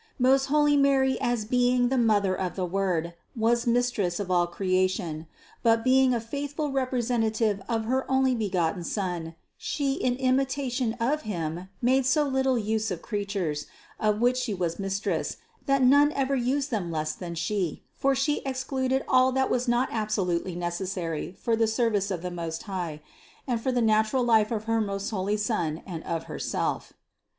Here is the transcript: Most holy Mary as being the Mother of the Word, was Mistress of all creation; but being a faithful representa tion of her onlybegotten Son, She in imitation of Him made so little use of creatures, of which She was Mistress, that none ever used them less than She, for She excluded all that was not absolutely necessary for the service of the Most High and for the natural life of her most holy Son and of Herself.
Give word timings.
Most 0.17 0.45
holy 0.45 0.75
Mary 0.75 1.19
as 1.21 1.45
being 1.45 1.89
the 1.89 1.95
Mother 1.99 2.33
of 2.33 2.55
the 2.55 2.65
Word, 2.65 3.13
was 3.35 3.67
Mistress 3.67 4.19
of 4.19 4.31
all 4.31 4.47
creation; 4.47 5.27
but 5.61 5.83
being 5.83 6.11
a 6.11 6.19
faithful 6.19 6.71
representa 6.71 7.35
tion 7.35 7.59
of 7.69 7.85
her 7.85 8.03
onlybegotten 8.09 8.83
Son, 8.83 9.35
She 9.59 9.93
in 9.93 10.15
imitation 10.15 10.93
of 10.99 11.21
Him 11.21 11.69
made 11.83 12.07
so 12.07 12.23
little 12.27 12.57
use 12.57 12.89
of 12.89 13.03
creatures, 13.03 13.67
of 13.99 14.19
which 14.19 14.37
She 14.37 14.55
was 14.55 14.79
Mistress, 14.79 15.37
that 15.67 15.83
none 15.83 16.11
ever 16.13 16.35
used 16.35 16.71
them 16.71 16.91
less 16.91 17.13
than 17.13 17.35
She, 17.35 17.83
for 17.93 18.15
She 18.15 18.41
excluded 18.43 19.03
all 19.07 19.31
that 19.33 19.51
was 19.51 19.67
not 19.67 19.89
absolutely 19.91 20.55
necessary 20.55 21.33
for 21.37 21.55
the 21.55 21.67
service 21.67 22.09
of 22.09 22.23
the 22.23 22.31
Most 22.31 22.63
High 22.63 23.03
and 23.45 23.61
for 23.61 23.71
the 23.71 23.83
natural 23.83 24.23
life 24.23 24.49
of 24.51 24.63
her 24.63 24.81
most 24.81 25.11
holy 25.11 25.37
Son 25.37 25.83
and 25.85 26.03
of 26.05 26.23
Herself. 26.23 26.91